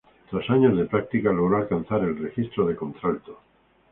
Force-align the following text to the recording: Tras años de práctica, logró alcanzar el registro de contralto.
Tras 0.31 0.49
años 0.49 0.75
de 0.79 0.85
práctica, 0.85 1.31
logró 1.31 1.57
alcanzar 1.57 2.03
el 2.03 2.17
registro 2.17 2.65
de 2.65 2.75
contralto. 2.75 3.37